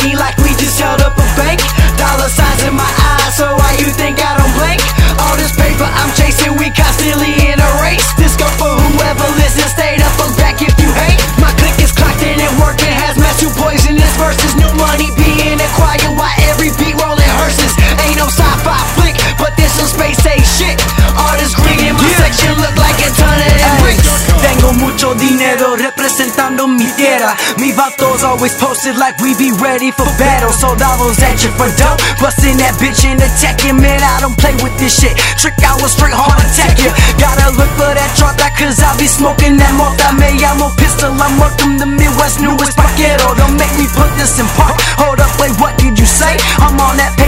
[0.00, 1.60] money like we just held up a bank.
[2.00, 4.80] Dollar signs in my eyes, so why you think I don't blink?
[5.20, 8.04] All this paper I'm chasing, we constantly in a race.
[8.16, 11.20] This go for whoever listens, stay up or back if you hate.
[11.36, 14.56] My click is clocked in and working, has mass two poisonous verses.
[14.56, 17.72] New money being acquired why every beat rolling hearses.
[18.00, 20.80] Ain't no sci-fi flick, but this some space age shit.
[21.12, 24.29] All this green in my section look like a ton of bricks.
[24.40, 27.36] Tengo mucho dinero representando mi tierra.
[27.58, 30.52] Mi vatos always posted like we be ready for battle.
[30.52, 32.00] Soldados at for dope.
[32.20, 33.76] Busting that bitch and attacking.
[33.76, 35.16] Man, I don't play with this shit.
[35.36, 36.90] Trick, I will straight hard attack you.
[37.20, 40.16] Gotta look for that trota, cause I be smoking that mota.
[40.16, 41.12] Me llamo pistol.
[41.12, 43.36] I'm welcome the Midwest newest paquero.
[43.36, 44.80] Don't make me put this in park.
[44.96, 46.32] Hold up, wait, what did you say?
[46.58, 47.19] I'm on that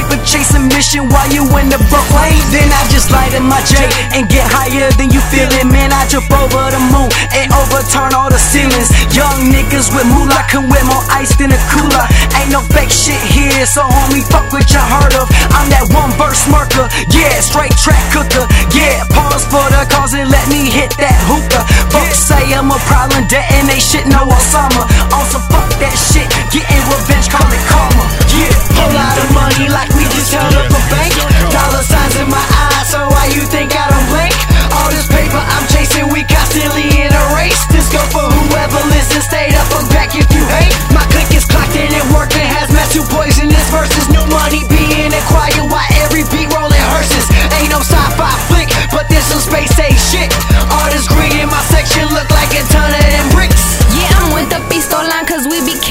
[0.93, 2.37] paper while you in the broke lane.
[2.53, 5.73] Then I just light in my J and get higher than you feeling.
[5.73, 8.93] Man, I jump over the moon and overturn all the ceilings.
[9.17, 12.05] Young niggas with moolah can wear more ice than a cooler.
[12.37, 15.29] Ain't no fake shit here, so homie, fuck what you heard of.
[15.57, 18.45] I'm that one verse marker, yeah, straight track cooker.
[18.77, 21.65] Yeah, pause for the cause and let me hit that hookah.
[21.89, 24.85] Folks say I'm a problem, detonate shit, no Osama.
[25.13, 26.12] Also, fuck that shit,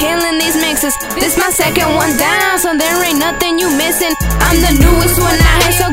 [0.02, 0.98] killing these mixes.
[1.14, 4.10] This my second one down, so there ain't nothing you missing.
[4.42, 5.91] I'm the newest one out here, so